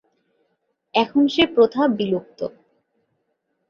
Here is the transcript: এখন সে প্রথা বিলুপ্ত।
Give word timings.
এখন 0.95 1.23
সে 1.27 1.43
প্রথা 1.55 1.81
বিলুপ্ত। 1.97 2.39